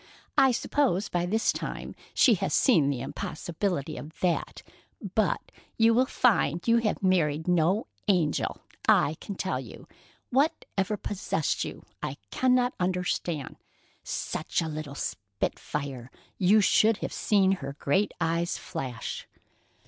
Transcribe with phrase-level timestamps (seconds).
[0.35, 4.63] I suppose by this time she has seen the impossibility of that,
[5.13, 9.87] but you will find you have married no angel, I can tell you.
[10.31, 13.57] Whatever possessed you, I cannot understand.
[14.03, 16.09] Such a little spitfire!
[16.39, 19.27] You should have seen her great eyes flash."